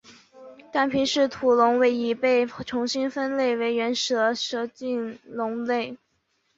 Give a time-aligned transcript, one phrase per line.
[0.71, 5.95] 但皮氏吐龙已被重新分类为原始的蛇颈龙类。